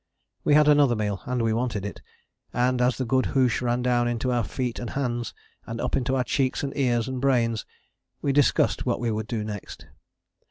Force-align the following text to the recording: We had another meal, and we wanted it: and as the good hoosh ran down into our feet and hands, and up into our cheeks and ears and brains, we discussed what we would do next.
We 0.43 0.55
had 0.55 0.67
another 0.67 0.95
meal, 0.95 1.21
and 1.27 1.43
we 1.43 1.53
wanted 1.53 1.85
it: 1.85 2.01
and 2.55 2.81
as 2.81 2.97
the 2.97 3.05
good 3.05 3.27
hoosh 3.37 3.61
ran 3.61 3.83
down 3.83 4.07
into 4.07 4.31
our 4.31 4.43
feet 4.43 4.79
and 4.79 4.89
hands, 4.89 5.35
and 5.67 5.79
up 5.79 5.95
into 5.95 6.15
our 6.15 6.23
cheeks 6.23 6.63
and 6.63 6.75
ears 6.75 7.07
and 7.07 7.21
brains, 7.21 7.67
we 8.19 8.33
discussed 8.33 8.83
what 8.83 8.99
we 8.99 9.11
would 9.11 9.27
do 9.27 9.43
next. 9.43 9.85